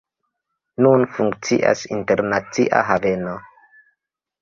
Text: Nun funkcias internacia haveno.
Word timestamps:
Nun 0.85 1.03
funkcias 1.17 1.85
internacia 1.99 2.83
haveno. 2.91 3.39